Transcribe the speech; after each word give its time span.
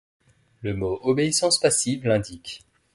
Le 0.63 0.73
mot 0.73 0.97
obéissance 1.03 1.59
passive 1.59 2.07
l’indique. 2.07 2.65